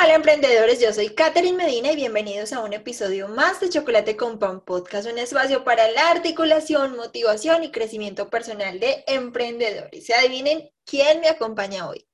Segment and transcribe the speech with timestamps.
[0.00, 4.38] Hola, emprendedores, yo soy Katherine Medina y bienvenidos a un episodio más de Chocolate con
[4.38, 10.06] Pan Podcast, un espacio para la articulación, motivación y crecimiento personal de emprendedores.
[10.06, 12.06] Se adivinen quién me acompaña hoy.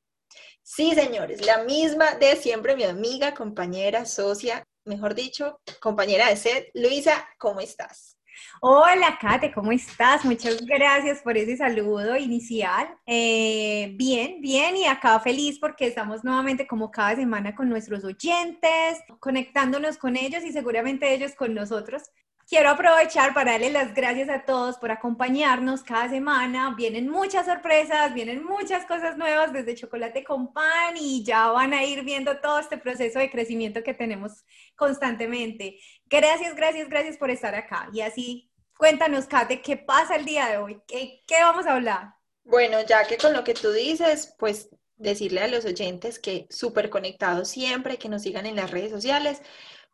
[0.63, 6.65] Sí, señores, la misma de siempre, mi amiga, compañera, socia, mejor dicho, compañera de sed.
[6.73, 8.17] Luisa, ¿cómo estás?
[8.61, 10.25] Hola, Kate, ¿cómo estás?
[10.25, 12.89] Muchas gracias por ese saludo inicial.
[13.07, 18.99] Eh, bien, bien, y acá feliz porque estamos nuevamente como cada semana con nuestros oyentes,
[19.21, 22.11] conectándonos con ellos y seguramente ellos con nosotros
[22.47, 26.75] Quiero aprovechar para darle las gracias a todos por acompañarnos cada semana.
[26.77, 31.85] Vienen muchas sorpresas, vienen muchas cosas nuevas desde Chocolate con Pan y ya van a
[31.85, 34.45] ir viendo todo este proceso de crecimiento que tenemos
[34.77, 35.79] constantemente.
[36.05, 37.89] Gracias, gracias, gracias por estar acá.
[37.95, 40.83] Y así, cuéntanos, Kate, ¿qué pasa el día de hoy?
[40.87, 42.15] ¿Qué, qué vamos a hablar?
[42.43, 46.91] Bueno, ya que con lo que tú dices, pues decirle a los oyentes que súper
[46.91, 49.41] conectados siempre, que nos sigan en las redes sociales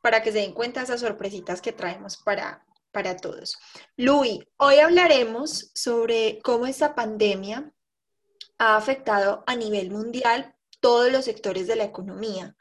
[0.01, 3.59] para que se den cuenta esas sorpresitas que traemos para, para todos.
[3.97, 7.73] Luis, hoy hablaremos sobre cómo esta pandemia
[8.59, 12.57] ha afectado a nivel mundial todos los sectores de la economía.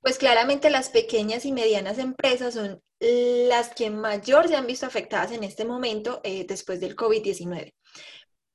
[0.00, 5.32] Pues claramente las pequeñas y medianas empresas son las que mayor se han visto afectadas
[5.32, 7.74] en este momento eh, después del COVID-19.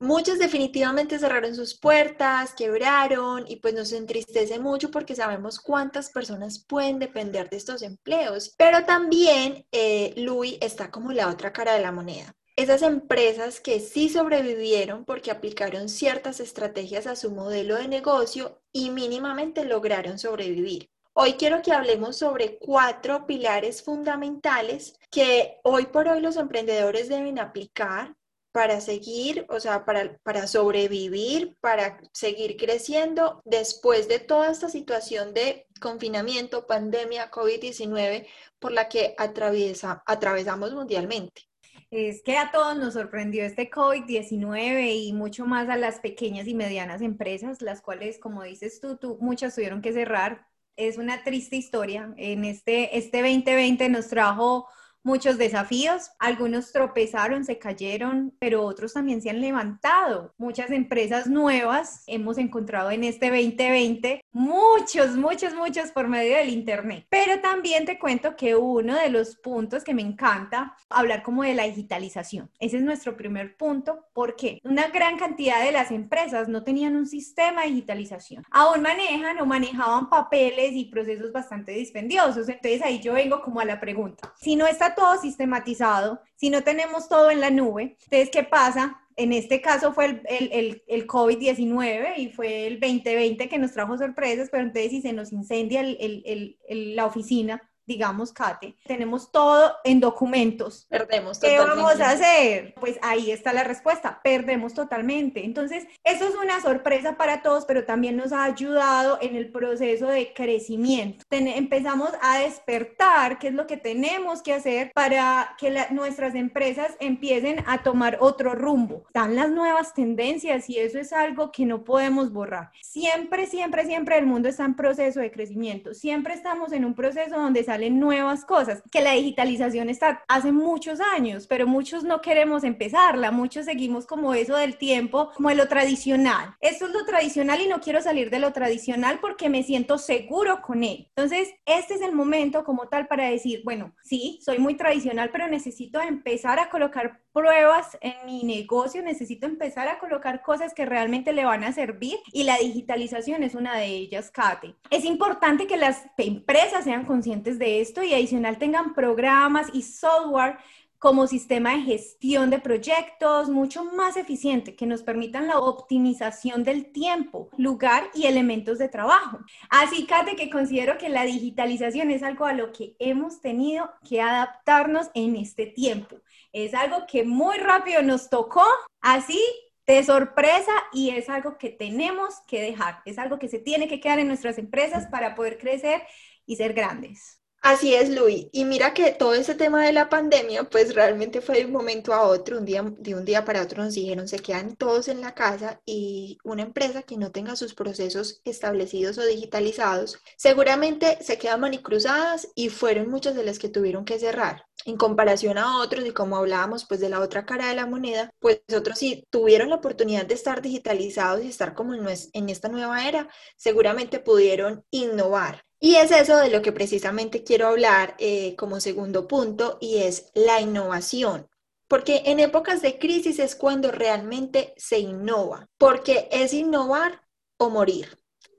[0.03, 6.59] Muchas definitivamente cerraron sus puertas, quebraron y pues nos entristece mucho porque sabemos cuántas personas
[6.59, 8.53] pueden depender de estos empleos.
[8.57, 12.35] Pero también, eh, Louis, está como la otra cara de la moneda.
[12.57, 18.89] Esas empresas que sí sobrevivieron porque aplicaron ciertas estrategias a su modelo de negocio y
[18.89, 20.89] mínimamente lograron sobrevivir.
[21.13, 27.39] Hoy quiero que hablemos sobre cuatro pilares fundamentales que hoy por hoy los emprendedores deben
[27.39, 28.17] aplicar
[28.53, 35.33] para seguir, o sea, para, para sobrevivir, para seguir creciendo después de toda esta situación
[35.33, 38.27] de confinamiento, pandemia, COVID-19
[38.59, 41.49] por la que atraviesa, atravesamos mundialmente.
[41.89, 46.53] Es que a todos nos sorprendió este COVID-19 y mucho más a las pequeñas y
[46.53, 50.45] medianas empresas, las cuales, como dices tú, tú, muchas tuvieron que cerrar.
[50.75, 52.13] Es una triste historia.
[52.17, 54.67] En este, este 2020 nos trajo
[55.03, 60.33] muchos desafíos, algunos tropezaron, se cayeron, pero otros también se han levantado.
[60.37, 67.05] Muchas empresas nuevas hemos encontrado en este 2020, muchos, muchos, muchos por medio del Internet.
[67.09, 71.53] Pero también te cuento que uno de los puntos que me encanta, hablar como de
[71.53, 72.49] la digitalización.
[72.59, 77.05] Ese es nuestro primer punto, porque una gran cantidad de las empresas no tenían un
[77.05, 78.43] sistema de digitalización.
[78.51, 82.47] Aún manejan o manejaban papeles y procesos bastante dispendiosos.
[82.49, 84.33] Entonces ahí yo vengo como a la pregunta.
[84.39, 88.99] Si no está todo sistematizado, si no tenemos todo en la nube, entonces, ¿qué pasa?
[89.15, 93.97] En este caso fue el, el, el, COVID-19 y fue el 2020 que nos trajo
[93.97, 100.87] sorpresas, pero entonces si se nos incendia la oficina, digamos, Kate, tenemos todo en documentos.
[100.89, 102.73] Perdemos ¿Qué vamos a hacer?
[102.79, 105.43] Pues ahí está la respuesta, perdemos totalmente.
[105.45, 110.07] Entonces, eso es una sorpresa para todos, pero también nos ha ayudado en el proceso
[110.07, 111.25] de crecimiento.
[111.29, 117.63] empezamos a despertar qué es lo que tenemos que hacer para que nuestras empresas empiecen
[117.67, 119.03] a tomar otro rumbo.
[119.07, 122.71] Están las nuevas tendencias y eso es algo que no podemos borrar.
[122.81, 125.93] Siempre, siempre, siempre el mundo está en proceso de crecimiento.
[125.93, 130.99] Siempre estamos en un proceso donde salen nuevas cosas, que la digitalización está hace muchos
[131.01, 135.67] años, pero muchos no queremos empezarla, muchos seguimos como eso del tiempo, como de lo
[135.67, 136.55] tradicional.
[136.61, 140.61] Esto es lo tradicional y no quiero salir de lo tradicional porque me siento seguro
[140.61, 141.07] con él.
[141.15, 145.47] Entonces, este es el momento como tal para decir, bueno, sí, soy muy tradicional, pero
[145.47, 151.33] necesito empezar a colocar pruebas en mi negocio, necesito empezar a colocar cosas que realmente
[151.33, 154.75] le van a servir y la digitalización es una de ellas, Kate.
[154.91, 160.57] Es importante que las empresas sean conscientes de esto y adicional tengan programas y software
[161.03, 166.93] como sistema de gestión de proyectos mucho más eficiente que nos permitan la optimización del
[166.93, 169.39] tiempo, lugar y elementos de trabajo.
[169.69, 174.21] Así, Kate, que considero que la digitalización es algo a lo que hemos tenido que
[174.21, 176.15] adaptarnos en este tiempo.
[176.53, 178.63] Es algo que muy rápido nos tocó,
[179.01, 179.41] así
[179.85, 183.99] de sorpresa y es algo que tenemos que dejar, es algo que se tiene que
[183.99, 186.01] quedar en nuestras empresas para poder crecer
[186.45, 187.42] y ser grandes.
[187.63, 188.47] Así es, Luis.
[188.51, 192.13] Y mira que todo ese tema de la pandemia, pues realmente fue de un momento
[192.13, 195.21] a otro, un día, de un día para otro nos dijeron, se quedan todos en
[195.21, 201.37] la casa y una empresa que no tenga sus procesos establecidos o digitalizados, seguramente se
[201.37, 204.65] quedan manicruzadas y fueron muchas de las que tuvieron que cerrar.
[204.85, 208.31] En comparación a otros, y como hablábamos pues de la otra cara de la moneda,
[208.39, 213.07] pues otros sí tuvieron la oportunidad de estar digitalizados y estar como en esta nueva
[213.07, 218.79] era, seguramente pudieron innovar Y es eso de lo que precisamente quiero hablar eh, como
[218.79, 221.49] segundo punto y es la innovación.
[221.87, 227.21] Porque en épocas de crisis es cuando realmente se innova, porque es innovar
[227.57, 228.17] o morir.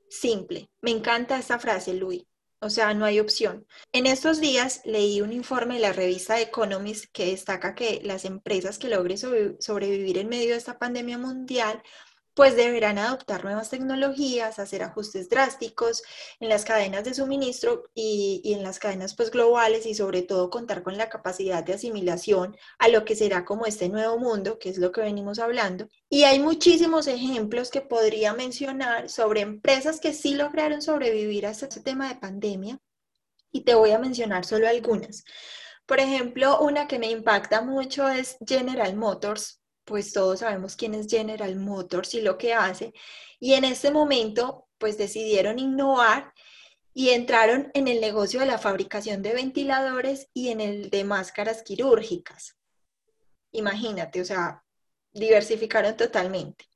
[0.09, 0.71] Simple.
[0.81, 2.25] Me encanta esta frase, Luis.
[2.65, 3.67] O sea, no hay opción.
[3.93, 8.79] En estos días leí un informe de la revista Economist que destaca que las empresas
[8.79, 9.19] que logren
[9.61, 11.83] sobrevivir en medio de esta pandemia mundial
[12.35, 16.03] pues deberán adoptar nuevas tecnologías, hacer ajustes drásticos
[16.41, 20.83] en las cadenas de suministro y, en las cadenas pues globales y sobre todo contar
[20.83, 24.79] con la capacidad de asimilación a lo que será como este nuevo mundo, que es
[24.79, 25.89] lo que venimos hablando.
[26.09, 31.81] Y hay muchísimos ejemplos que podría mencionar sobre empresas que sí lograron sobrevivir a este
[31.81, 32.81] tema de pandemia
[33.53, 35.25] y te voy a mencionar solo algunas.
[35.87, 41.07] Por ejemplo, una que me impacta mucho es General Motors, pues todos sabemos quién es
[41.09, 42.93] General Motors y lo que hace.
[43.41, 46.33] Y en este momento, pues decidieron innovar
[46.95, 51.63] y entraron en el negocio de la fabricación de ventiladores y en el de máscaras
[51.63, 52.57] quirúrgicas.
[53.51, 54.65] Imagínate, o sea,
[55.13, 56.67] diversificaron totalmente.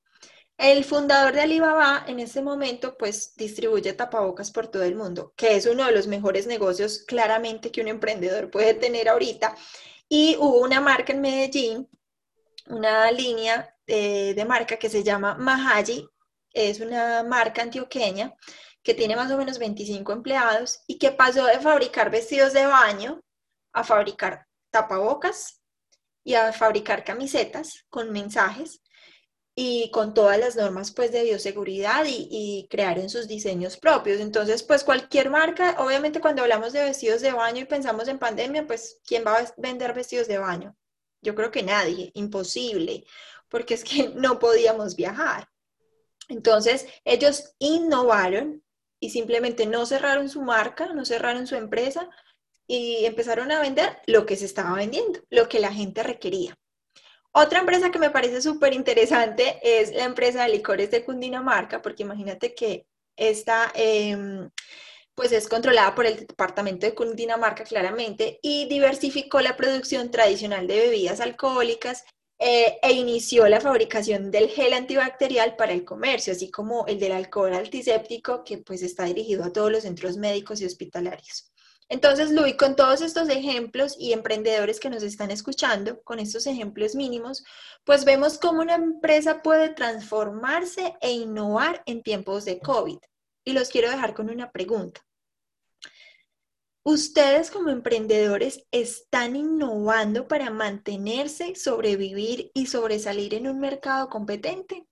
[0.58, 5.54] El fundador de Alibaba en este momento pues distribuye tapabocas por todo el mundo, que
[5.54, 9.54] es uno de los mejores negocios claramente que un emprendedor puede tener ahorita.
[10.08, 11.88] Y hubo una marca en Medellín
[12.68, 16.08] una línea de, marca que se llama Mahaji,
[16.52, 18.34] es una marca antioqueña
[18.82, 23.20] que tiene más o menos 25 empleados y que pasó de fabricar vestidos de baño
[23.72, 25.60] a fabricar tapabocas
[26.24, 28.82] y a fabricar camisetas con mensajes
[29.54, 34.20] y con todas las normas pues de bioseguridad y, y, crear en sus diseños propios.
[34.20, 38.66] Entonces, pues cualquier marca, obviamente cuando hablamos de vestidos de baño y pensamos en pandemia,
[38.66, 40.76] pues ¿quién va a vender vestidos de baño?
[41.22, 43.04] Yo creo que nadie, imposible,
[43.48, 45.48] porque es que no podíamos viajar.
[46.28, 48.62] Entonces, ellos innovaron
[49.00, 52.08] y simplemente no cerraron su marca, no cerraron su empresa
[52.66, 56.58] y empezaron a vender lo que se estaba vendiendo, lo que la gente requería.
[57.32, 62.02] Otra empresa que me parece súper interesante es la empresa de licores de Cundinamarca, porque
[62.02, 62.86] imagínate que
[63.16, 64.50] esta em,
[65.18, 70.76] pues es controlada por el departamento de Cundinamarca claramente y diversificó la producción tradicional de
[70.76, 72.04] bebidas alcohólicas
[72.38, 77.10] eh, e inició la fabricación del gel antibacterial para el comercio, así como el del
[77.10, 81.50] alcohol antiséptico que pues está dirigido a todos los centros médicos y hospitalarios.
[81.88, 86.94] Entonces, Luis, con todos estos ejemplos y emprendedores que nos están escuchando, con estos ejemplos
[86.94, 87.42] mínimos,
[87.82, 92.98] pues vemos cómo una empresa puede transformarse e innovar en tiempos de COVID.
[93.44, 95.07] Y los quiero dejar con una pregunta.
[96.90, 104.86] ¿Ustedes como emprendedores están innovando para mantenerse, sobrevivir y sobresalir en un mercado competente?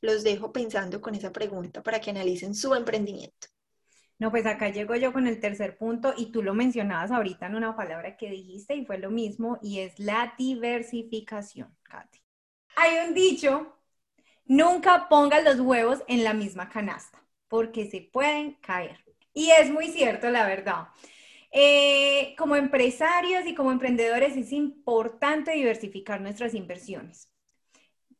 [0.00, 3.48] Los dejo pensando con esa pregunta para que analicen su emprendimiento.
[4.18, 7.56] No, pues acá llego yo con el tercer punto y tú lo mencionabas ahorita en
[7.56, 12.22] una palabra que dijiste y fue lo mismo y es la diversificación, Katy.
[12.76, 13.76] Hay un dicho,
[14.46, 19.04] nunca pongas los huevos en la misma canasta porque se pueden caer.
[19.34, 20.86] Y es muy cierto, la verdad.
[21.56, 27.30] Eh, como empresarios y como emprendedores es importante diversificar nuestras inversiones.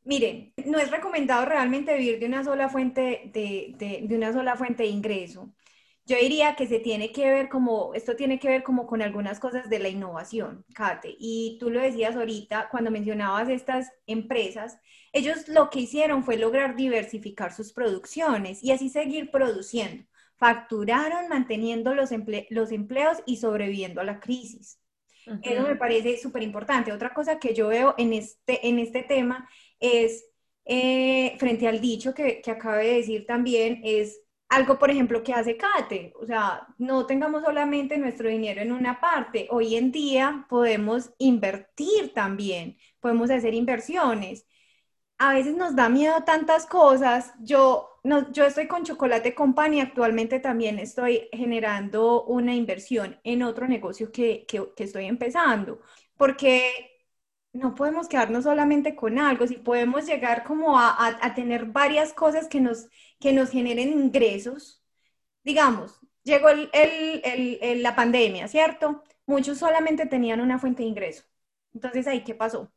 [0.05, 4.91] Miren, no es recomendado realmente vivir de una sola fuente de, una sola fuente de
[4.91, 5.53] ingreso.
[6.07, 9.41] Yo diría que se tiene que ver como, esto tiene que ver como con algunas
[9.41, 11.17] cosas de la innovación, Kate.
[11.19, 14.79] Y tú lo decías ahorita cuando mencionabas estas empresas,
[15.13, 20.07] ellos lo que hicieron fue lograr diversificar sus producciones y así seguir produciendo
[20.37, 22.11] facturaron manteniendo los,
[22.51, 24.81] los empleos y sobreviviendo a la crisis.
[25.43, 26.93] Eso me parece súper importante.
[26.93, 29.49] Otra cosa que yo veo en este, en este tema
[29.81, 30.25] es,
[30.67, 35.33] eh, frente al dicho que, que acabe de decir también, es algo, por ejemplo, que
[35.33, 36.13] hace Kate.
[36.21, 39.49] O sea, no tengamos solamente nuestro dinero en una parte.
[39.51, 44.47] Hoy en día podemos invertir también, podemos hacer inversiones.
[45.19, 47.33] A veces nos da miedo tantas cosas.
[47.41, 53.67] Yo no, yo estoy con Chocolate Company, actualmente también estoy generando una inversión en otro
[53.67, 54.47] negocio que,
[54.77, 55.81] estoy empezando,
[56.17, 56.71] porque
[57.53, 62.61] no podemos quedarnos solamente con algo, si podemos llegar como a, tener varias cosas que
[62.61, 62.89] nos,
[63.21, 64.83] que nos generen ingresos.
[65.45, 69.03] Digamos, llegó la pandemia, ¿cierto?
[69.27, 71.25] Muchos solamente tenían una fuente de ingreso.
[71.75, 72.73] Entonces, ¿ahí qué pasó?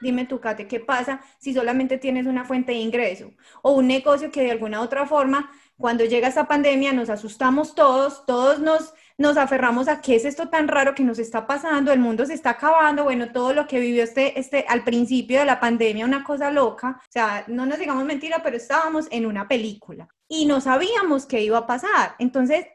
[0.00, 4.30] Dime tú, Kate, ¿qué pasa si solamente tienes una fuente de ingreso o un negocio
[4.30, 9.36] que de alguna otra forma, cuando llega esta pandemia, nos asustamos todos, todos nos, nos
[9.36, 12.50] aferramos a qué es esto tan raro que nos está pasando, el mundo se está
[12.50, 16.50] acabando, bueno, todo lo que vivió este, este, al principio de la pandemia, una cosa
[16.50, 21.26] loca, o sea, no nos digamos mentira, pero estábamos en una película y no sabíamos
[21.26, 22.14] qué iba a pasar.
[22.18, 22.66] Entonces,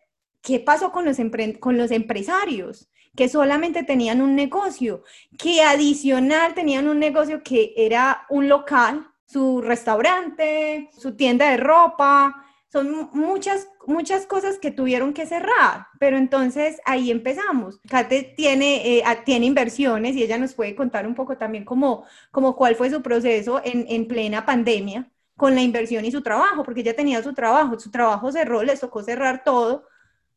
[0.43, 1.17] ¿qué pasó con los,
[1.59, 2.89] con los empresarios?
[3.15, 5.03] que solamente tenían un negocio,
[5.37, 12.43] que adicional tenían un negocio que era un local, su restaurante, su tienda de ropa,
[12.71, 17.79] son muchas, muchas cosas que tuvieron que cerrar, pero entonces ahí empezamos.
[17.87, 22.55] Kate tiene, eh, tiene inversiones y ella nos puede contar un poco también cómo, cómo
[22.55, 25.07] cuál fue su proceso en, en plena pandemia
[25.37, 28.79] con la inversión y su trabajo, porque ella tenía su trabajo, su trabajo cerró, les
[28.79, 29.85] tocó cerrar todo.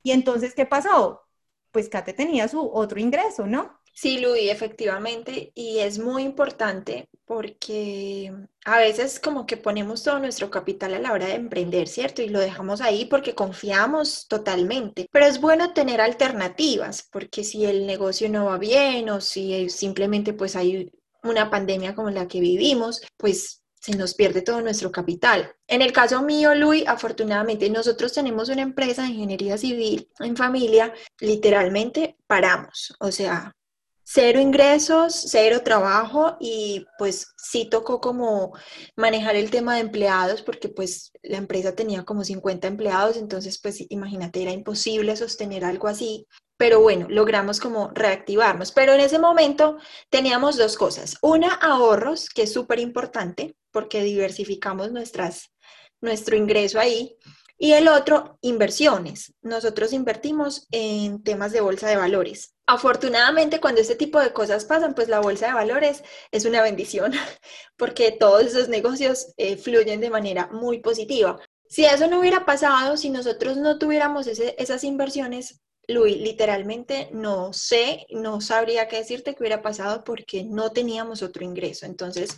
[0.06, 1.26] Y entonces, ¿qué pasó?
[1.72, 3.80] Pues Kate tenía su otro ingreso, ¿no?
[3.92, 8.32] Sí, Luis, efectivamente, y es muy importante porque
[8.64, 12.22] a veces como que ponemos todo nuestro capital a la hora de emprender, ¿cierto?
[12.22, 17.84] Y lo dejamos ahí porque confiamos totalmente, pero es bueno tener alternativas, porque si el
[17.84, 20.92] negocio no va bien o si simplemente pues hay
[21.24, 25.54] una pandemia como la que vivimos, pues se nos pierde todo nuestro capital.
[25.68, 30.92] En el caso mío, Luis, afortunadamente nosotros tenemos una empresa de ingeniería civil en familia,
[31.20, 33.54] literalmente paramos, o sea,
[34.02, 38.54] cero ingresos, cero trabajo y pues sí tocó como
[38.96, 43.84] manejar el tema de empleados porque pues la empresa tenía como 50 empleados, entonces pues
[43.88, 46.26] imagínate, era imposible sostener algo así.
[46.56, 48.72] Pero bueno, logramos como reactivarnos.
[48.72, 49.78] Pero en ese momento
[50.10, 51.16] teníamos dos cosas.
[51.22, 55.52] Una, ahorros, que es súper importante porque diversificamos nuestras,
[56.00, 57.16] nuestro ingreso ahí.
[57.58, 59.34] Y el otro, inversiones.
[59.40, 62.54] Nosotros invertimos en temas de bolsa de valores.
[62.66, 67.12] Afortunadamente, cuando este tipo de cosas pasan, pues la bolsa de valores es una bendición,
[67.76, 71.38] porque todos esos negocios eh, fluyen de manera muy positiva.
[71.68, 78.06] Si eso no hubiera pasado, si nosotros no tuviéramos esas inversiones, Luis, literalmente no sé,
[78.10, 81.86] no sabría qué decirte que hubiera pasado porque no teníamos otro ingreso.
[81.86, 82.36] Entonces,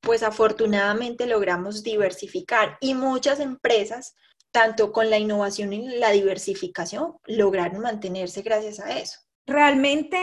[0.00, 4.14] pues afortunadamente logramos diversificar y muchas empresas
[4.56, 9.20] tanto con la innovación y la diversificación, lograron mantenerse gracias a eso.
[9.46, 10.18] Realmente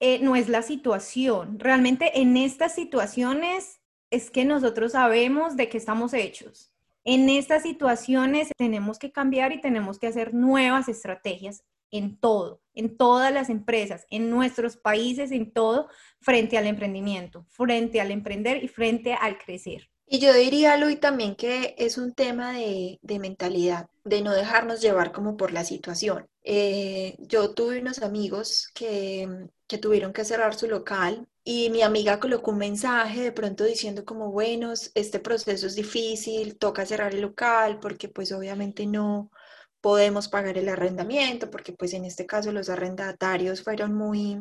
[0.00, 5.76] eh, no es la situación, realmente en estas situaciones es que nosotros sabemos de qué
[5.76, 6.72] estamos hechos.
[7.04, 12.96] En estas situaciones tenemos que cambiar y tenemos que hacer nuevas estrategias en todo, en
[12.96, 15.88] todas las empresas, en nuestros países, en todo,
[16.20, 19.90] frente al emprendimiento, frente al emprender y frente al crecer.
[20.12, 25.12] Y yo diría, Luis, también que es un tema de, mentalidad, de no dejarnos llevar
[25.12, 26.26] como por la situación.
[26.42, 29.28] Eh, yo tuve unos amigos que,
[29.68, 34.04] que tuvieron que cerrar su local y mi amiga colocó un mensaje de pronto diciendo
[34.04, 39.30] como, bueno, este proceso es difícil, toca cerrar el local porque pues obviamente no
[39.80, 44.38] podemos pagar el arrendamiento, porque pues en este caso los arrendatarios fueron muy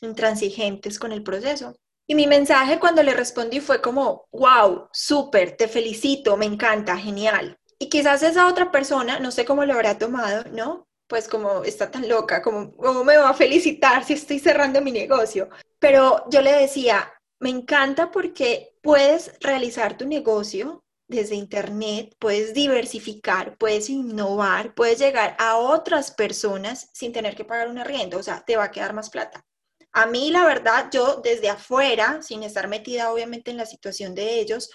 [0.00, 1.76] intransigentes con el proceso.
[2.06, 7.58] Y mi mensaje cuando le respondí fue como, wow, súper, te felicito, me encanta, genial.
[7.78, 10.88] Y quizás esa otra persona, no sé cómo lo habrá tomado, ¿no?
[11.06, 14.90] Pues como está tan loca, como, ¿cómo me va a felicitar si estoy cerrando mi
[14.90, 15.48] negocio?
[15.78, 23.56] Pero yo le decía, me encanta porque puedes realizar tu negocio desde Internet, puedes diversificar,
[23.56, 28.44] puedes innovar, puedes llegar a otras personas sin tener que pagar un arriendo, o sea,
[28.46, 29.44] te va a quedar más plata.
[29.92, 34.38] A mí, la verdad, yo desde afuera, sin estar metida obviamente en la situación de
[34.38, 34.70] ellos,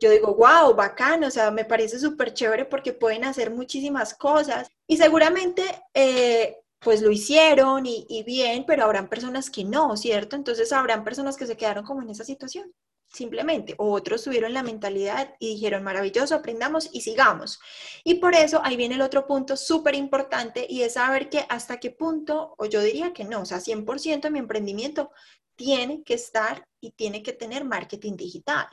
[0.00, 4.68] yo digo, wow, bacano, o sea, me parece súper chévere porque pueden hacer muchísimas cosas
[4.86, 5.62] y seguramente
[5.94, 10.36] eh, pues lo hicieron y, y, bien, pero habrán personas que no, ¿cierto?
[10.36, 12.74] Entonces habrán personas que se quedaron como en esa situación
[13.16, 13.74] simplemente.
[13.78, 17.58] Otros tuvieron la mentalidad y dijeron, maravilloso, aprendamos y sigamos.
[18.04, 21.78] Y por eso ahí viene el otro punto súper importante y es saber que hasta
[21.78, 25.10] qué punto, o yo diría que no, o sea, 100% mi emprendimiento
[25.56, 28.66] tiene que estar y tiene que tener marketing digital.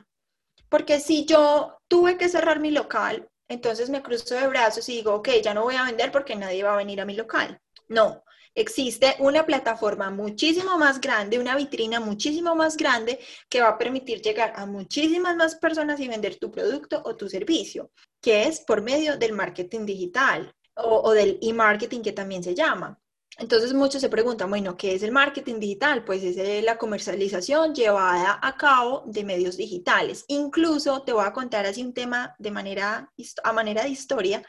[0.69, 5.13] Porque si yo tuve que cerrar mi local, entonces me cruzo de brazos y digo,
[5.15, 7.59] ok, ya no voy a vender porque nadie va a venir a mi local.
[7.87, 8.23] No,
[8.55, 13.19] existe una plataforma muchísimo más grande, una vitrina muchísimo más grande
[13.49, 17.29] que va a permitir llegar a muchísimas más personas y vender tu producto o tu
[17.29, 17.91] servicio,
[18.21, 22.99] que es por medio del marketing digital o, del e-marketing que también se llama.
[23.39, 26.05] Entonces muchos se preguntan, bueno, ¿qué es el marketing digital?
[26.05, 30.23] Pues es la comercialización llevada a cabo de medios digitales.
[30.27, 33.11] Incluso te voy a contar así un tema de manera,
[33.43, 34.43] a manera de historia,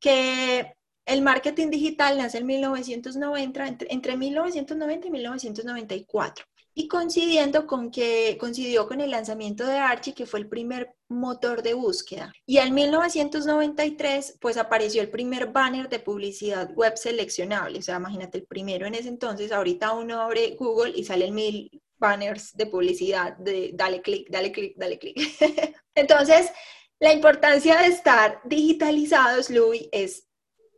[0.00, 0.75] que
[1.06, 6.44] el marketing digital nace en 1990, entre, 1990 y 1994
[6.78, 11.62] y coincidiendo con que coincidió con el lanzamiento de Archie, que fue el primer motor
[11.62, 12.34] de búsqueda.
[12.44, 17.78] Y en 1993, pues apareció el primer banner de publicidad web seleccionable.
[17.78, 19.52] O sea, imagínate el primero en ese entonces.
[19.52, 24.74] Ahorita uno abre Google y salen mil banners de publicidad de dale clic, dale clic,
[24.76, 25.16] dale clic.
[25.94, 26.52] entonces,
[26.98, 30.25] la importancia de estar digitalizados, Louis, es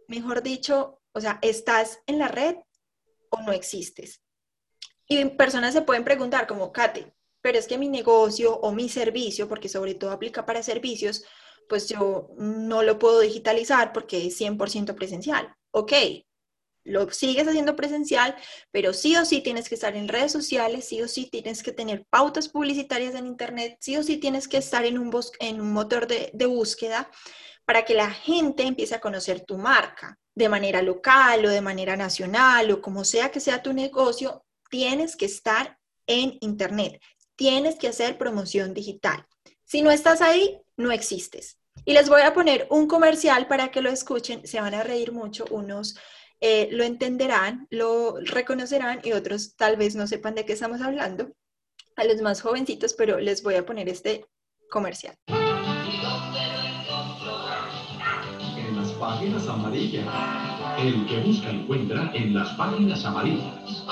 [0.08, 2.56] mejor dicho, O sea, ¿estás en la red
[3.30, 4.20] o no existes?
[5.08, 9.48] Y personas se pueden preguntar como, Kate, pero es que mi negocio o mi servicio,
[9.48, 11.24] porque sobre todo aplica para servicios,
[11.68, 15.54] pues yo no lo puedo digitalizar porque es 100% presencial.
[15.70, 15.92] Ok,
[16.84, 18.34] lo sigues haciendo presencial,
[18.70, 21.72] pero sí o sí tienes que estar en redes sociales, sí o sí tienes que
[21.72, 25.10] tener pautas publicitarias en Internet, sí o sí tienes que estar en un,
[25.40, 27.10] en un motor de, de búsqueda
[27.68, 31.98] para que la gente empiece a conocer tu marca de manera local o de manera
[31.98, 36.98] nacional o como sea que sea tu negocio, tienes que estar en Internet,
[37.37, 39.26] tienes que hacer promoción digital.
[39.66, 41.58] Si no estás ahí, no existes.
[41.84, 45.12] Y les voy a poner un comercial para que lo escuchen, se van a reír
[45.12, 45.94] mucho, unos
[46.40, 51.32] eh, lo entenderán, lo reconocerán y otros tal vez no sepan de qué estamos hablando.
[51.96, 54.25] A los más jovencitos, pero les voy a poner este
[54.70, 55.18] comercial.
[59.28, 60.06] Páginas amarillas.
[60.78, 63.85] El que busca encuentra en las páginas amarillas.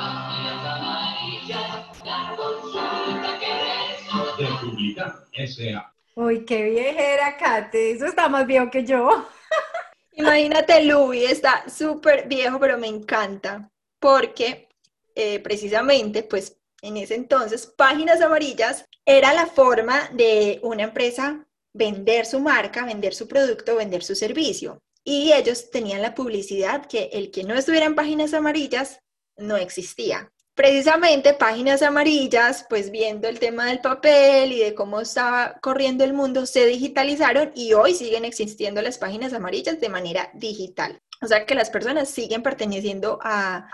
[4.39, 5.93] De Publicar S.A.
[6.15, 7.91] Uy, qué viejera, Kate.
[7.91, 9.27] Eso está más viejo que yo.
[10.13, 14.69] Imagínate, Louis está súper viejo, pero me encanta, porque
[15.15, 22.25] eh, precisamente, pues en ese entonces, Páginas Amarillas era la forma de una empresa vender
[22.25, 24.83] su marca, vender su producto, vender su servicio.
[25.09, 29.01] Y ellos tenían la publicidad que el que no estuviera en Páginas Amarillas
[29.39, 35.59] no existía precisamente páginas amarillas, pues viendo el tema del papel y de cómo estaba
[35.61, 41.01] corriendo el mundo, se digitalizaron y hoy siguen existiendo las páginas amarillas de manera digital.
[41.21, 43.69] O sea que las personas siguen perteneciendo a,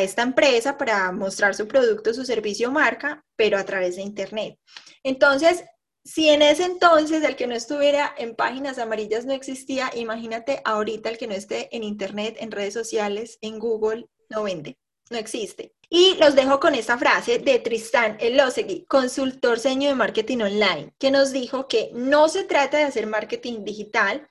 [0.00, 4.58] esta empresa para mostrar su producto, su servicio marca, pero a través de Internet.
[5.04, 5.64] Entonces,
[6.06, 11.10] si en ese entonces el que no estuviera en páginas amarillas no existía, imagínate ahorita
[11.10, 14.78] el que no esté en Internet, en redes sociales, en Google, no vende,
[15.10, 15.74] no existe.
[15.90, 21.10] Y los dejo con esta frase de Tristán Elosegui, consultor seño de marketing online, que
[21.10, 24.28] nos dijo que no se trata de hacer marketing digital,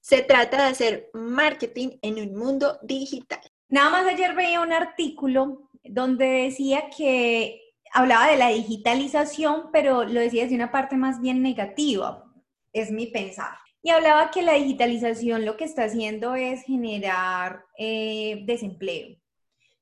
[0.00, 3.40] se trata de hacer marketing en un mundo digital.
[3.70, 10.20] Nada más ayer veía un artículo donde decía que hablaba de la digitalización, pero lo
[10.20, 12.24] decía desde una parte más bien negativa,
[12.72, 13.56] es mi pensar.
[13.82, 19.18] Y hablaba que la digitalización lo que está haciendo es generar eh, desempleo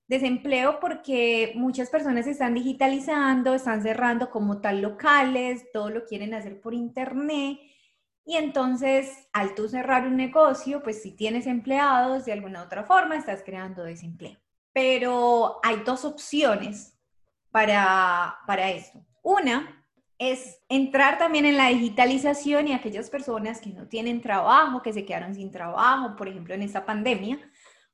[0.09, 6.61] Desempleo porque muchas personas están digitalizando, están cerrando como tal locales, todo lo quieren hacer
[6.61, 7.59] por internet.
[8.25, 13.17] Y entonces, al tú cerrar un negocio, pues si tienes empleados, de alguna otra forma
[13.17, 14.39] estás creando desempleo.
[14.73, 16.96] Pero hay dos opciones
[17.51, 19.01] para, para esto.
[19.23, 19.85] Una
[20.19, 25.05] es entrar también en la digitalización y aquellas personas que no tienen trabajo, que se
[25.05, 27.39] quedaron sin trabajo, por ejemplo, en esta pandemia,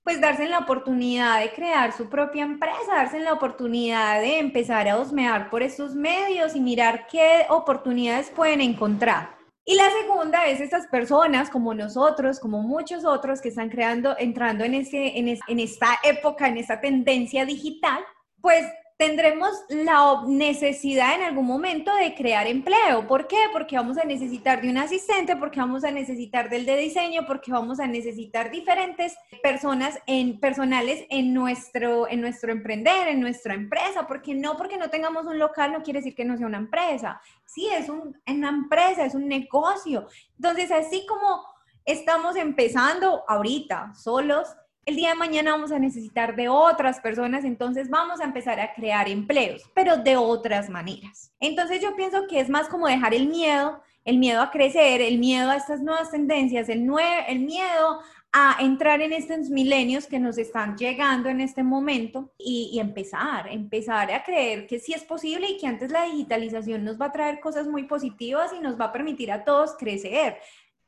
[0.04, 4.98] pues darse la oportunidad de crear su propia empresa, darse la oportunidad de empezar a
[4.98, 9.36] osmear por estos medios y mirar qué oportunidades pueden encontrar.
[9.64, 14.64] Y la segunda es estas personas como nosotros, como muchos otros que están creando, entrando
[14.64, 18.04] en, ese, en, en esta época, en esta tendencia digital,
[18.40, 18.66] pues
[19.02, 23.08] tendremos la necesidad en algún momento de crear empleo.
[23.08, 23.36] ¿Por qué?
[23.52, 27.50] Porque vamos a necesitar de un asistente, porque vamos a necesitar del de diseño, porque
[27.50, 34.06] vamos a necesitar diferentes personas en, personales en nuestro, en nuestro emprender, en nuestra empresa.
[34.06, 37.20] Porque no porque no tengamos un local no quiere decir que no sea una empresa.
[37.44, 40.06] Sí, es una empresa, es un negocio.
[40.36, 41.44] Entonces, así como
[41.84, 44.46] estamos empezando ahorita solos,
[44.84, 48.74] el día de mañana vamos a necesitar de otras personas, entonces vamos a empezar a
[48.74, 51.32] crear empleos, pero de otras maneras.
[51.40, 55.18] Entonces yo pienso que es más como dejar el miedo, el miedo a crecer, el
[55.18, 56.90] miedo a estas nuevas tendencias, el,
[57.28, 58.00] el miedo
[58.34, 63.46] a entrar en estos milenios que nos están llegando en este momento y, y, empezar,
[63.48, 67.12] empezar a creer que sí es posible y que antes la digitalización nos va a
[67.12, 70.38] traer cosas muy positivas y nos va a permitir a todos crecer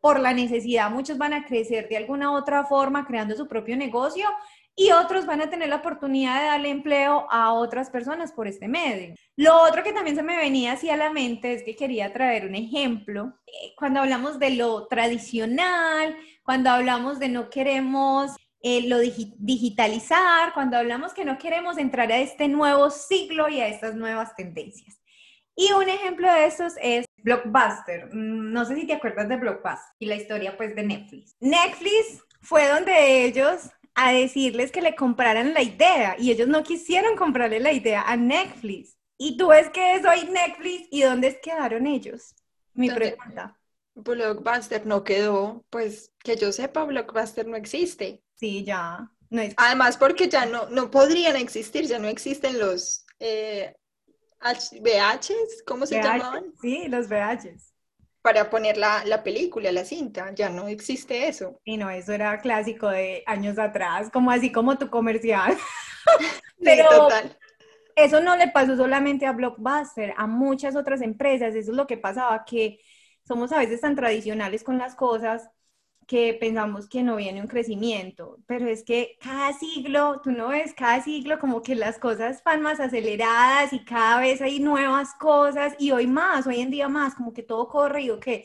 [0.05, 4.27] por la necesidad, muchos van a crecer de alguna otra forma creando su propio negocio
[4.77, 8.69] y otros van a tener la oportunidad de darle empleo a otras personas por este
[8.69, 9.15] medio.
[9.35, 12.45] Lo otro que también se me venía así a la mente es que quería traer
[12.45, 13.33] un ejemplo.
[13.47, 20.77] Eh, cuando hablamos de lo tradicional, cuando hablamos de no queremos eh, lo digitalizar, cuando
[20.77, 24.99] hablamos que no queremos entrar a este nuevo ciclo y a estas nuevas tendencias.
[25.57, 28.07] Y un ejemplo de estos es Blockbuster.
[28.13, 31.37] Mm, no sé si te acuerdas de Blockbuster y la historia pues de Netflix.
[31.41, 37.17] Netflix fue donde ellos a decirles que le compraran la idea y ellos no quisieron
[37.17, 38.97] comprarle la idea a Netflix.
[39.17, 42.35] Y tú ves que es hoy Netflix y dónde quedaron ellos.
[42.75, 43.57] Mi pregunta.
[43.95, 48.25] Blockbuster no quedó, pues que yo sepa, Blockbuster no existe.
[48.35, 49.09] Sí, ya.
[49.31, 49.55] No es...
[49.57, 53.77] Además, porque ya no, no podrían existir, ya no existen los eh,
[54.45, 56.53] VHs, ¿cómo se llamaban?
[56.61, 57.73] Sí, los VHs.
[58.23, 61.61] Para poner la, la, película, la cinta, ya no existe eso.
[61.65, 65.57] Y no, eso era clásico de años atrás, como así como tu comercial.
[66.63, 67.37] Pero total.
[67.97, 71.99] eso no le pasó solamente a Blockbuster, a muchas otras empresas, eso es lo que
[71.99, 72.81] pasaba, que
[73.27, 75.51] somos a veces tan tradicionales con las cosas
[76.07, 80.75] que pensamos que no viene un crecimiento, pero es que cada siglo, tú no ves,
[80.75, 85.75] cada siglo como que las cosas van más aceleradas y cada vez hay nuevas cosas
[85.79, 88.45] y hoy más, hoy en día más, como que todo corre y que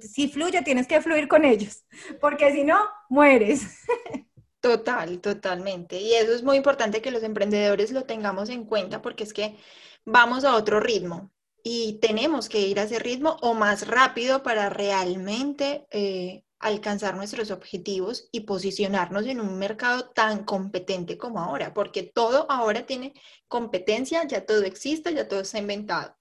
[0.00, 1.84] si fluye tienes que fluir con ellos,
[2.20, 3.86] porque si no, mueres.
[4.60, 6.00] Total, totalmente.
[6.00, 9.56] Y eso es muy importante que los emprendedores lo tengamos en cuenta porque es que
[10.04, 11.30] vamos a otro ritmo
[11.62, 17.50] y tenemos que ir a ese ritmo o más rápido para realmente eh, alcanzar nuestros
[17.50, 23.14] objetivos y posicionarnos en un mercado tan competente como ahora, porque todo ahora tiene
[23.46, 26.16] competencia, ya todo existe, ya todo está inventado.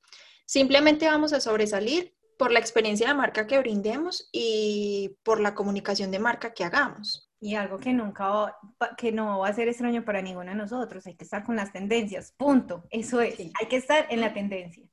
[0.45, 6.11] Simplemente vamos a sobresalir por la experiencia de marca que brindemos y por la comunicación
[6.11, 7.29] de marca que hagamos.
[7.39, 8.55] Y algo que nunca, va,
[8.97, 11.71] que no va a ser extraño para ninguno de nosotros, hay que estar con las
[11.71, 12.83] tendencias, punto.
[12.89, 14.83] Eso es, hay que estar en la tendencia.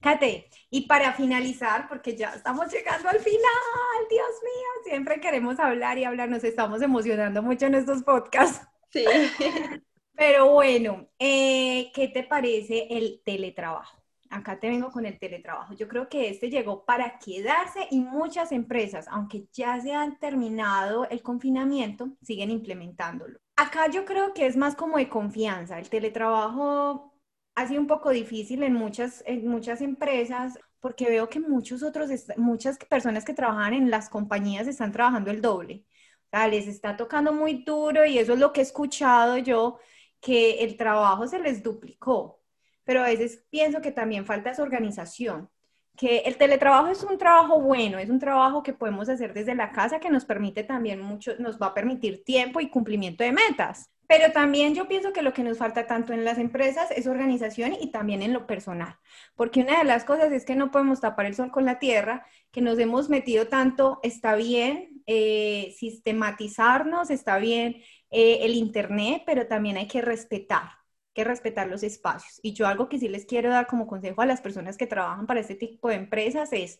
[0.00, 5.98] Kate, y para finalizar, porque ya estamos llegando al final, Dios mío, siempre queremos hablar
[5.98, 8.66] y hablar, nos estamos emocionando mucho en estos podcasts.
[8.90, 9.04] Sí.
[10.14, 13.98] Pero bueno, eh, ¿qué te parece el teletrabajo?
[14.30, 15.74] Acá te vengo con el teletrabajo.
[15.74, 21.08] Yo creo que este llegó para quedarse y muchas empresas, aunque ya se han terminado
[21.08, 23.38] el confinamiento, siguen implementándolo.
[23.56, 25.78] Acá yo creo que es más como de confianza.
[25.78, 27.17] El teletrabajo
[27.58, 32.08] ha sido un poco difícil en muchas, en muchas empresas porque veo que muchos otros,
[32.36, 35.84] muchas personas que trabajan en las compañías están trabajando el doble.
[36.50, 39.80] Les está tocando muy duro y eso es lo que he escuchado yo,
[40.20, 42.40] que el trabajo se les duplicó.
[42.84, 45.50] Pero a veces pienso que también falta esa organización,
[45.98, 49.72] que el teletrabajo es un trabajo bueno, es un trabajo que podemos hacer desde la
[49.72, 53.90] casa que nos permite también mucho, nos va a permitir tiempo y cumplimiento de metas.
[54.06, 57.74] Pero también yo pienso que lo que nos falta tanto en las empresas es organización
[57.78, 58.96] y también en lo personal,
[59.34, 62.24] porque una de las cosas es que no podemos tapar el sol con la tierra,
[62.52, 69.46] que nos hemos metido tanto, está bien eh, sistematizarnos, está bien eh, el Internet, pero
[69.46, 70.70] también hay que respetar,
[71.24, 72.40] respetar los espacios.
[72.42, 75.26] Y yo algo que sí les quiero dar como consejo a las personas que trabajan
[75.26, 76.78] para este tipo de empresas es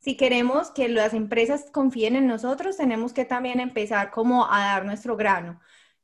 [0.00, 4.84] si queremos que las empresas confíen en nosotros, tenemos que también empezar como a dar
[4.84, 5.60] nuestro grano.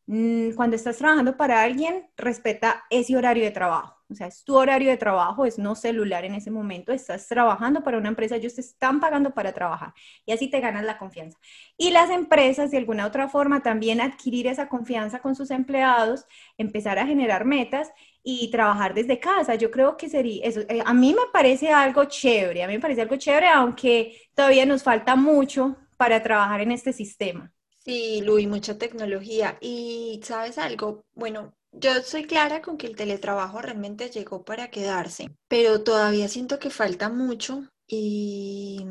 [0.07, 3.98] Mm, cuando estás trabajando para alguien, respeta ese horario de trabajo.
[4.11, 7.83] O sea, es tu horario de trabajo, es no celular en ese momento, estás trabajando
[7.83, 9.93] para una empresa, ellos te están pagando para trabajar
[10.25, 11.39] y así te ganas la confianza.
[11.77, 16.25] Y las empresas, de alguna otra forma, también adquirir esa confianza con sus empleados,
[16.57, 17.91] empezar a generar metas
[18.23, 19.55] y trabajar desde casa.
[19.57, 20.61] Yo creo que sería eso.
[20.69, 24.67] Eh, a mí me parece algo chévere, a mí me parece algo chévere, aunque todavía
[24.67, 27.53] nos falta mucho para trabajar en este sistema.
[27.85, 29.59] Sí, Luis, mucha tecnología.
[29.61, 35.29] Y sabes algo, bueno, yo soy clara con que el teletrabajo realmente llegó para quedarse,
[35.49, 38.85] pero todavía siento que falta mucho y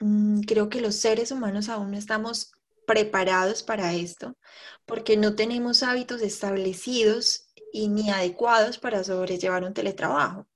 [0.00, 2.52] mm, creo que los seres humanos aún no estamos
[2.86, 4.36] preparados para esto,
[4.86, 10.46] porque no tenemos hábitos establecidos y ni adecuados para sobrellevar un teletrabajo.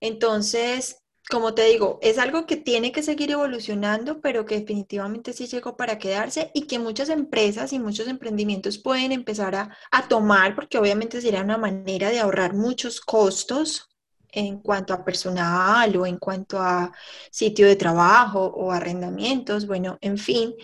[0.00, 0.96] Entonces,
[1.28, 5.76] como te digo, es algo que tiene que seguir evolucionando, pero que definitivamente sí llegó
[5.76, 11.20] para quedarse y que muchas empresas y muchos emprendimientos pueden empezar a, tomar, porque obviamente
[11.20, 13.88] sería una manera de ahorrar muchos costos
[14.30, 16.92] en cuanto a personal o en cuanto a
[17.30, 20.54] sitio de trabajo o arrendamientos, bueno, en fin.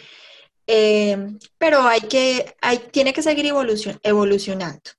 [0.66, 3.46] Eh, pero hay que, hay, tiene que seguir
[4.03, 4.90] evolucionando.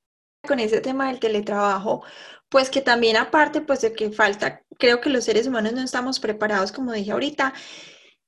[0.48, 2.04] Con ese tema del teletrabajo,
[2.56, 6.22] pues que también aparte pues de que falta, creo que los seres humanos no estamos
[6.22, 7.54] preparados, como dije ahorita,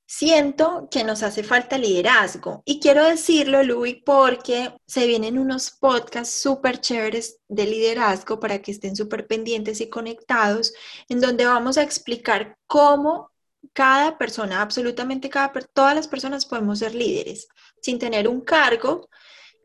[0.06, 2.62] siento que nos hace falta liderazgo.
[2.66, 8.72] Y quiero decirlo, Luis, porque se vienen unos podcasts súper chéveres de liderazgo para que
[8.72, 10.74] estén súper pendientes y conectados,
[11.08, 13.32] en donde vamos a explicar cómo
[13.72, 17.48] cada persona, absolutamente cada, todas las personas podemos ser líderes
[17.82, 19.08] sin tener un cargo,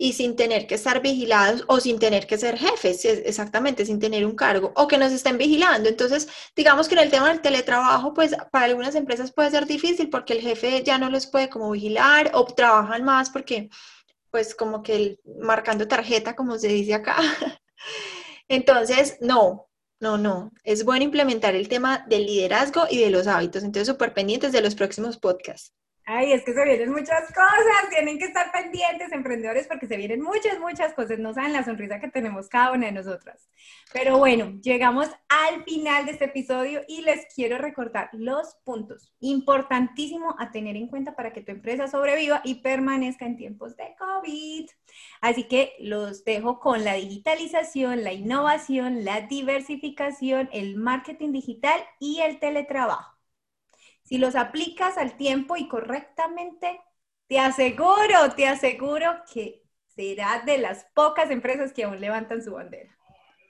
[0.03, 4.27] y sin tener que estar vigilados o sin tener que ser jefes, exactamente, sin tener
[4.27, 5.89] un cargo o que nos estén vigilando.
[5.89, 10.11] Entonces, digamos que en el tema del teletrabajo, pues para algunas empresas puede ser difícil
[10.11, 13.71] porque el jefe ya no los puede como vigilar o trabajan más porque,
[14.33, 17.17] pues como que marcando tarjeta, como se dice acá.
[18.49, 19.69] Entonces, no,
[20.01, 23.63] no, no, es bueno implementar el tema del liderazgo y de los hábitos.
[23.63, 25.73] Entonces, súper pendientes de los próximos podcasts.
[26.05, 30.21] Ay, es que se vienen muchas cosas, tienen que estar pendientes, emprendedores, porque se vienen
[30.21, 31.21] muchas, muchas cosas.
[31.21, 33.49] No saben la sonrisa que tenemos cada una de nosotras.
[33.93, 40.35] Pero bueno, llegamos al final de este episodio y les quiero recordar los puntos importantísimo
[40.41, 44.69] a tener en cuenta para que tu empresa sobreviva y permanezca en tiempos de COVID.
[45.21, 52.21] Así que los dejo con la digitalización, la innovación, la diversificación, el marketing digital y
[52.23, 53.12] el teletrabajo.
[54.03, 56.81] Si los aplicas al tiempo y correctamente,
[57.29, 59.63] te aseguro, te aseguro que
[59.95, 62.97] será de las pocas empresas que aún levantan su bandera.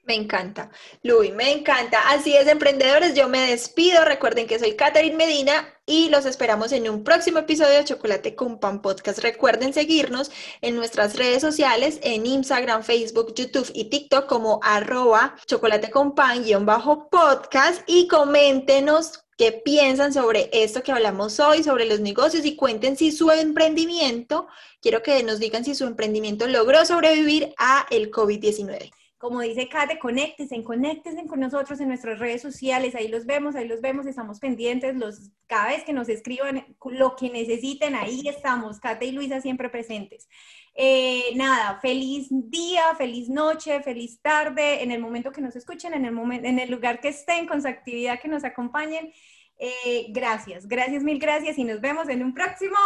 [0.05, 0.69] Me encanta,
[1.05, 2.11] Luis, me encanta.
[2.11, 4.05] Así es, emprendedores, yo me despido.
[4.05, 8.59] Recuerden que soy Catherine Medina y los esperamos en un próximo episodio de Chocolate con
[8.59, 9.21] Pan Podcast.
[9.21, 15.91] Recuerden seguirnos en nuestras redes sociales, en Instagram, Facebook, YouTube y TikTok como arroba chocolate
[15.91, 22.01] con pan bajo podcast y coméntenos qué piensan sobre esto que hablamos hoy, sobre los
[22.01, 24.49] negocios y cuenten si su emprendimiento,
[24.81, 28.91] quiero que nos digan si su emprendimiento logró sobrevivir a el COVID-19
[29.23, 33.69] como dice Kate, conéctense, conéctense con nosotros en nuestras redes sociales, ahí los vemos, ahí
[33.69, 38.81] los vemos, estamos pendientes, los, cada vez que nos escriban lo que necesiten, ahí estamos,
[38.81, 40.29] Kate y Luisa siempre presentes.
[40.75, 46.59] Eh, nada, feliz día, feliz noche, feliz tarde, en el momento que nos escuchen, en
[46.59, 49.13] el, lugar que estén, con su actividad que nos acompañen.
[49.59, 52.79] Eh, gracias, gracias, mil gracias y nos vemos en un próximo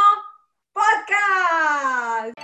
[0.72, 2.34] podcast.